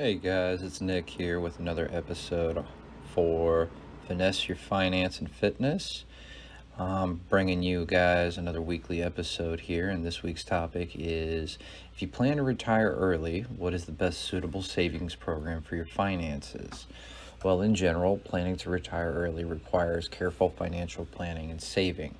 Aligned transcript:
Hey 0.00 0.14
guys, 0.14 0.62
it's 0.62 0.80
Nick 0.80 1.10
here 1.10 1.38
with 1.40 1.58
another 1.58 1.86
episode 1.92 2.64
for 3.12 3.68
Finesse 4.08 4.48
Your 4.48 4.56
Finance 4.56 5.18
and 5.18 5.30
Fitness. 5.30 6.06
I'm 6.78 7.20
bringing 7.28 7.62
you 7.62 7.84
guys 7.84 8.38
another 8.38 8.62
weekly 8.62 9.02
episode 9.02 9.60
here, 9.60 9.90
and 9.90 10.02
this 10.02 10.22
week's 10.22 10.42
topic 10.42 10.92
is 10.94 11.58
if 11.92 12.00
you 12.00 12.08
plan 12.08 12.38
to 12.38 12.42
retire 12.42 12.90
early, 12.90 13.42
what 13.42 13.74
is 13.74 13.84
the 13.84 13.92
best 13.92 14.22
suitable 14.22 14.62
savings 14.62 15.16
program 15.16 15.60
for 15.60 15.76
your 15.76 15.84
finances? 15.84 16.86
Well, 17.44 17.60
in 17.60 17.74
general, 17.74 18.16
planning 18.16 18.56
to 18.56 18.70
retire 18.70 19.12
early 19.12 19.44
requires 19.44 20.08
careful 20.08 20.48
financial 20.48 21.04
planning 21.04 21.50
and 21.50 21.60
saving. 21.60 22.14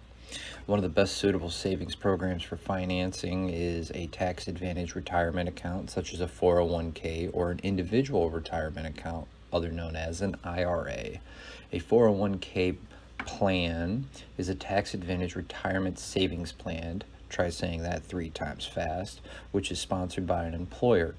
One 0.67 0.79
of 0.79 0.83
the 0.83 0.89
best 0.89 1.17
suitable 1.17 1.51
savings 1.51 1.95
programs 1.95 2.43
for 2.43 2.57
financing 2.57 3.49
is 3.49 3.91
a 3.95 4.07
tax 4.09 4.47
advantage 4.47 4.95
retirement 4.95 5.49
account, 5.49 5.91
such 5.91 6.15
as 6.15 6.20
a 6.20 6.27
401k 6.27 7.30
or 7.33 7.51
an 7.51 7.61
individual 7.62 8.30
retirement 8.30 8.87
account, 8.87 9.27
other 9.53 9.70
known 9.70 9.97
as 9.97 10.20
an 10.20 10.37
IRA. 10.45 11.19
A 11.73 11.80
401k 11.80 12.77
plan 13.27 14.06
is 14.39 14.48
a 14.48 14.55
tax 14.55 14.95
advantage 14.95 15.34
retirement 15.34 15.98
savings 15.98 16.53
plan. 16.53 17.03
Try 17.28 17.51
saying 17.51 17.83
that 17.83 18.05
three 18.05 18.31
times 18.31 18.67
fast, 18.67 19.20
which 19.53 19.70
is 19.70 19.78
sponsored 19.78 20.27
by 20.27 20.45
an 20.45 20.55
employer. 20.55 21.15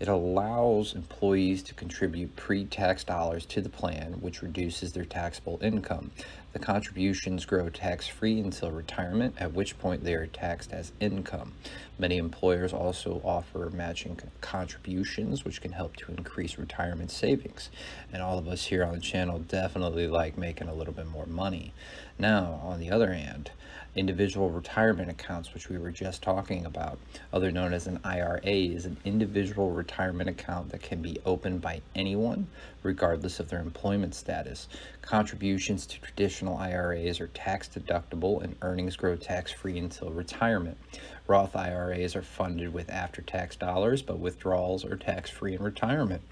It 0.00 0.08
allows 0.08 0.94
employees 0.94 1.62
to 1.64 1.74
contribute 1.74 2.34
pre 2.34 2.64
tax 2.64 3.04
dollars 3.04 3.44
to 3.46 3.60
the 3.60 3.68
plan, 3.68 4.14
which 4.20 4.40
reduces 4.40 4.92
their 4.92 5.04
taxable 5.04 5.58
income. 5.60 6.10
The 6.52 6.58
contributions 6.58 7.44
grow 7.44 7.68
tax 7.68 8.08
free 8.08 8.40
until 8.40 8.72
retirement, 8.72 9.36
at 9.38 9.52
which 9.52 9.78
point 9.78 10.02
they 10.02 10.14
are 10.14 10.26
taxed 10.26 10.72
as 10.72 10.90
income. 10.98 11.52
Many 11.98 12.16
employers 12.16 12.72
also 12.72 13.20
offer 13.22 13.70
matching 13.72 14.18
contributions, 14.40 15.44
which 15.44 15.60
can 15.60 15.72
help 15.72 15.94
to 15.96 16.12
increase 16.12 16.58
retirement 16.58 17.10
savings. 17.10 17.70
And 18.12 18.20
all 18.22 18.38
of 18.38 18.48
us 18.48 18.64
here 18.64 18.84
on 18.84 18.94
the 18.94 19.00
channel 19.00 19.38
definitely 19.38 20.08
like 20.08 20.38
making 20.38 20.68
a 20.68 20.74
little 20.74 20.94
bit 20.94 21.06
more 21.06 21.26
money. 21.26 21.72
Now, 22.18 22.60
on 22.64 22.80
the 22.80 22.90
other 22.90 23.12
hand, 23.12 23.50
individual 23.94 24.50
retirement 24.50 25.10
accounts, 25.10 25.52
which 25.52 25.68
we 25.68 25.78
were 25.78 25.90
just 25.90 26.22
talking 26.22 26.64
about, 26.64 26.98
other 27.32 27.50
known 27.50 27.72
as 27.72 27.86
an 27.86 28.00
IRA, 28.04 28.40
is 28.44 28.86
an 28.86 28.96
individual 29.04 29.49
retirement 29.56 30.28
account 30.28 30.70
that 30.70 30.82
can 30.82 31.02
be 31.02 31.18
opened 31.24 31.60
by 31.60 31.80
anyone, 31.94 32.46
regardless 32.82 33.40
of 33.40 33.48
their 33.48 33.60
employment 33.60 34.14
status. 34.14 34.68
Contributions 35.02 35.86
to 35.86 36.00
traditional 36.00 36.56
IRAs 36.56 37.20
are 37.20 37.26
tax 37.28 37.68
deductible 37.68 38.42
and 38.42 38.56
earnings 38.62 38.96
grow 38.96 39.16
tax 39.16 39.50
free 39.50 39.78
until 39.78 40.10
retirement. 40.10 40.78
Roth 41.26 41.56
IRAs 41.56 42.16
are 42.16 42.22
funded 42.22 42.72
with 42.72 42.90
after 42.90 43.22
tax 43.22 43.56
dollars, 43.56 44.02
but 44.02 44.18
withdrawals 44.18 44.84
are 44.84 44.96
tax 44.96 45.30
free 45.30 45.54
in 45.54 45.62
retirement. 45.62 46.22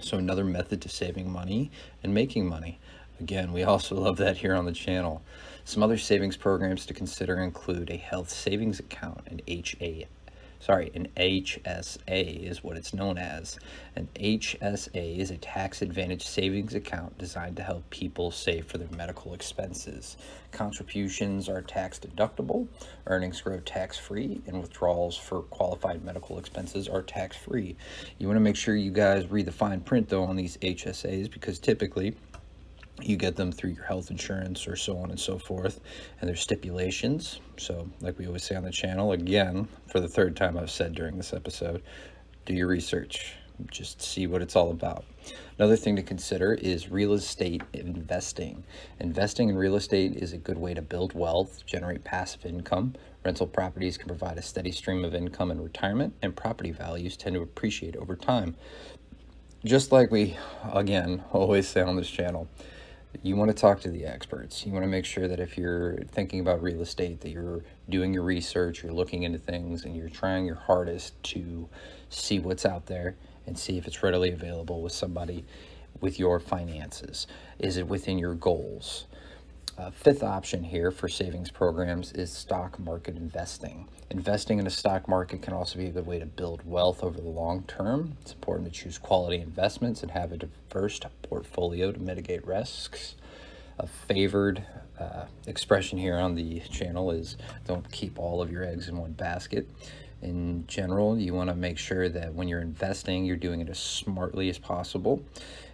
So, 0.00 0.18
another 0.18 0.44
method 0.44 0.80
to 0.82 0.88
saving 0.88 1.30
money 1.30 1.70
and 2.02 2.14
making 2.14 2.48
money. 2.48 2.78
Again, 3.20 3.52
we 3.52 3.62
also 3.62 3.94
love 3.94 4.16
that 4.16 4.38
here 4.38 4.54
on 4.54 4.64
the 4.64 4.72
channel. 4.72 5.22
Some 5.64 5.82
other 5.82 5.98
savings 5.98 6.36
programs 6.36 6.86
to 6.86 6.94
consider 6.94 7.38
include 7.38 7.90
a 7.90 7.96
health 7.96 8.30
savings 8.30 8.80
account, 8.80 9.20
an 9.28 9.40
HA, 9.46 10.06
sorry, 10.62 10.92
an 10.94 11.08
HSA 11.16 12.48
is 12.48 12.62
what 12.62 12.76
it's 12.76 12.94
known 12.94 13.18
as. 13.18 13.58
An 13.96 14.08
HSA 14.14 15.18
is 15.18 15.32
a 15.32 15.36
tax 15.38 15.82
advantage 15.82 16.24
savings 16.24 16.74
account 16.74 17.18
designed 17.18 17.56
to 17.56 17.64
help 17.64 17.90
people 17.90 18.30
save 18.30 18.66
for 18.66 18.78
their 18.78 18.88
medical 18.96 19.34
expenses. 19.34 20.16
Contributions 20.52 21.48
are 21.48 21.62
tax 21.62 21.98
deductible, 21.98 22.68
earnings 23.08 23.40
grow 23.40 23.58
tax 23.60 23.98
free, 23.98 24.40
and 24.46 24.60
withdrawals 24.60 25.16
for 25.16 25.42
qualified 25.42 26.04
medical 26.04 26.38
expenses 26.38 26.88
are 26.88 27.02
tax 27.02 27.36
free. 27.36 27.74
You 28.18 28.28
want 28.28 28.36
to 28.36 28.40
make 28.40 28.56
sure 28.56 28.76
you 28.76 28.92
guys 28.92 29.26
read 29.26 29.46
the 29.46 29.52
fine 29.52 29.80
print 29.80 30.08
though 30.08 30.22
on 30.22 30.36
these 30.36 30.58
HSAs 30.58 31.28
because 31.28 31.58
typically 31.58 32.14
you 33.00 33.16
get 33.16 33.36
them 33.36 33.50
through 33.50 33.70
your 33.70 33.84
health 33.84 34.10
insurance 34.10 34.66
or 34.68 34.76
so 34.76 34.96
on 34.98 35.10
and 35.10 35.18
so 35.18 35.38
forth 35.38 35.80
and 36.20 36.28
there's 36.28 36.40
stipulations. 36.40 37.40
So 37.56 37.88
like 38.00 38.18
we 38.18 38.26
always 38.26 38.44
say 38.44 38.54
on 38.54 38.64
the 38.64 38.70
channel 38.70 39.12
again 39.12 39.68
for 39.88 40.00
the 40.00 40.08
third 40.08 40.36
time 40.36 40.58
i've 40.58 40.70
said 40.70 40.94
during 40.94 41.16
this 41.16 41.32
episode 41.32 41.82
do 42.44 42.54
your 42.54 42.66
research. 42.66 43.36
Just 43.70 44.02
see 44.02 44.26
what 44.26 44.42
it's 44.42 44.56
all 44.56 44.70
about. 44.70 45.04
Another 45.58 45.76
thing 45.76 45.94
to 45.96 46.02
consider 46.02 46.54
is 46.54 46.90
real 46.90 47.12
estate 47.12 47.62
investing. 47.72 48.64
Investing 48.98 49.48
in 49.48 49.56
real 49.56 49.76
estate 49.76 50.16
is 50.16 50.32
a 50.32 50.38
good 50.38 50.58
way 50.58 50.74
to 50.74 50.82
build 50.82 51.12
wealth 51.14 51.64
generate 51.66 52.02
passive 52.02 52.44
income. 52.44 52.94
Rental 53.24 53.46
properties 53.46 53.96
can 53.96 54.08
provide 54.08 54.38
a 54.38 54.42
steady 54.42 54.72
stream 54.72 55.04
of 55.04 55.14
income 55.14 55.50
in 55.50 55.62
retirement 55.62 56.14
and 56.22 56.34
property 56.34 56.72
values 56.72 57.16
tend 57.16 57.34
to 57.34 57.42
appreciate 57.42 57.94
over 57.94 58.16
time. 58.16 58.56
Just 59.64 59.92
like 59.92 60.10
we 60.10 60.36
again 60.72 61.22
always 61.32 61.68
say 61.68 61.82
on 61.82 61.96
this 61.96 62.10
channel 62.10 62.48
you 63.22 63.36
want 63.36 63.50
to 63.50 63.54
talk 63.54 63.80
to 63.80 63.90
the 63.90 64.06
experts. 64.06 64.64
You 64.64 64.72
want 64.72 64.84
to 64.84 64.88
make 64.88 65.04
sure 65.04 65.28
that 65.28 65.38
if 65.38 65.58
you're 65.58 65.96
thinking 66.10 66.40
about 66.40 66.62
real 66.62 66.80
estate, 66.80 67.20
that 67.20 67.30
you're 67.30 67.62
doing 67.88 68.14
your 68.14 68.22
research, 68.22 68.82
you're 68.82 68.92
looking 68.92 69.22
into 69.24 69.38
things, 69.38 69.84
and 69.84 69.96
you're 69.96 70.08
trying 70.08 70.46
your 70.46 70.56
hardest 70.56 71.22
to 71.24 71.68
see 72.08 72.38
what's 72.38 72.64
out 72.64 72.86
there 72.86 73.16
and 73.46 73.58
see 73.58 73.76
if 73.76 73.86
it's 73.86 74.02
readily 74.02 74.30
available 74.32 74.82
with 74.82 74.92
somebody 74.92 75.44
with 76.00 76.18
your 76.18 76.40
finances. 76.40 77.26
Is 77.58 77.76
it 77.76 77.86
within 77.86 78.18
your 78.18 78.34
goals? 78.34 79.04
Uh, 79.82 79.90
fifth 79.90 80.22
option 80.22 80.62
here 80.62 80.92
for 80.92 81.08
savings 81.08 81.50
programs 81.50 82.12
is 82.12 82.30
stock 82.30 82.78
market 82.78 83.16
investing. 83.16 83.88
Investing 84.10 84.60
in 84.60 84.66
a 84.68 84.70
stock 84.70 85.08
market 85.08 85.42
can 85.42 85.52
also 85.52 85.76
be 85.76 85.86
a 85.86 85.90
good 85.90 86.06
way 86.06 86.20
to 86.20 86.26
build 86.26 86.64
wealth 86.64 87.02
over 87.02 87.20
the 87.20 87.28
long 87.28 87.64
term. 87.64 88.16
It's 88.20 88.32
important 88.32 88.72
to 88.72 88.80
choose 88.80 88.96
quality 88.96 89.40
investments 89.40 90.00
and 90.02 90.12
have 90.12 90.30
a 90.30 90.36
diverse 90.36 91.00
portfolio 91.22 91.90
to 91.90 91.98
mitigate 91.98 92.46
risks. 92.46 93.16
A 93.80 93.88
favored 93.88 94.64
uh, 95.00 95.24
expression 95.48 95.98
here 95.98 96.16
on 96.16 96.36
the 96.36 96.60
channel 96.60 97.10
is 97.10 97.36
don't 97.66 97.90
keep 97.90 98.20
all 98.20 98.40
of 98.40 98.52
your 98.52 98.62
eggs 98.62 98.88
in 98.88 98.96
one 98.96 99.12
basket. 99.12 99.68
In 100.22 100.64
general, 100.68 101.18
you 101.18 101.34
want 101.34 101.50
to 101.50 101.56
make 101.56 101.78
sure 101.78 102.08
that 102.08 102.32
when 102.32 102.46
you're 102.46 102.60
investing, 102.60 103.24
you're 103.24 103.36
doing 103.36 103.60
it 103.60 103.68
as 103.68 103.78
smartly 103.78 104.48
as 104.48 104.56
possible. 104.56 105.22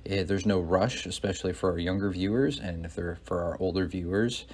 It, 0.05 0.27
there's 0.27 0.47
no 0.47 0.59
rush, 0.61 1.05
especially 1.05 1.53
for 1.53 1.71
our 1.71 1.79
younger 1.79 2.09
viewers, 2.11 2.59
and 2.59 2.87
if 2.87 2.95
they're 2.95 3.19
for 3.25 3.43
our 3.43 3.57
older 3.61 3.87
viewers, 3.87 4.47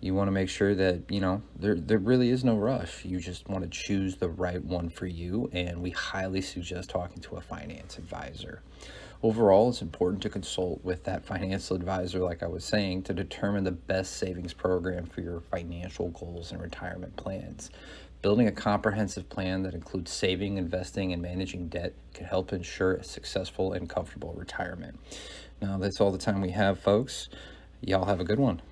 you 0.00 0.14
want 0.14 0.28
to 0.28 0.32
make 0.32 0.48
sure 0.48 0.74
that 0.74 1.02
you 1.10 1.20
know 1.20 1.42
there 1.58 1.74
there 1.74 1.98
really 1.98 2.30
is 2.30 2.42
no 2.42 2.56
rush. 2.56 3.04
You 3.04 3.20
just 3.20 3.48
want 3.48 3.64
to 3.64 3.70
choose 3.70 4.16
the 4.16 4.28
right 4.28 4.64
one 4.64 4.88
for 4.88 5.06
you, 5.06 5.50
and 5.52 5.82
we 5.82 5.90
highly 5.90 6.40
suggest 6.40 6.90
talking 6.90 7.20
to 7.22 7.36
a 7.36 7.40
finance 7.40 7.98
advisor. 7.98 8.62
Overall, 9.22 9.68
it's 9.68 9.82
important 9.82 10.22
to 10.22 10.30
consult 10.30 10.82
with 10.82 11.04
that 11.04 11.26
financial 11.26 11.76
advisor, 11.76 12.20
like 12.20 12.42
I 12.42 12.46
was 12.46 12.64
saying, 12.64 13.02
to 13.02 13.12
determine 13.12 13.64
the 13.64 13.70
best 13.70 14.16
savings 14.16 14.54
program 14.54 15.04
for 15.04 15.20
your 15.20 15.40
financial 15.40 16.08
goals 16.08 16.52
and 16.52 16.62
retirement 16.62 17.16
plans. 17.16 17.70
Building 18.22 18.46
a 18.48 18.52
comprehensive 18.52 19.28
plan 19.28 19.62
that 19.64 19.74
includes 19.74 20.10
saving, 20.10 20.56
investing, 20.56 21.12
and 21.12 21.20
managing 21.20 21.68
debt 21.68 21.92
can 22.14 22.24
help 22.24 22.52
ensure 22.54 22.94
a 22.94 23.04
successful 23.04 23.74
and 23.74 23.90
comfortable 23.90 24.32
retirement. 24.32 24.98
Now, 25.60 25.76
that's 25.76 26.00
all 26.00 26.12
the 26.12 26.18
time 26.18 26.40
we 26.40 26.50
have, 26.50 26.80
folks. 26.80 27.28
Y'all 27.82 28.06
have 28.06 28.20
a 28.20 28.24
good 28.24 28.38
one. 28.38 28.62